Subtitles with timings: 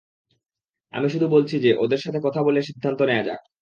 [0.93, 3.41] আমি শুধু বলছি যে, ওদের সাথে কথা বলে সিদ্ধান্ত নেয়া যাক।